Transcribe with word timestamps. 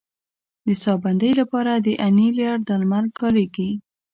د 0.65 0.67
ساه 0.81 0.97
بندۍ 1.03 1.31
لپاره 1.41 1.71
د 1.75 1.87
انیلر 2.07 2.55
درمل 2.69 3.05
کارېږي. 3.19 3.69